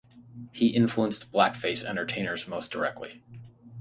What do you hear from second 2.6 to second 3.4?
directly.